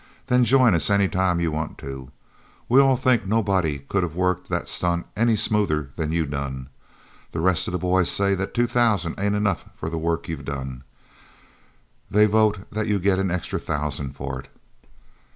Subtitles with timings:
[0.25, 2.09] Then join us any time you want to.
[2.67, 6.69] We all think nobody could of worked that stunt any smoother than you done.
[7.33, 10.43] The rest of the boys say that two thousand ain't enough for the work you've
[10.45, 10.83] done.
[12.09, 14.47] They vote that you get an extra thousand for it.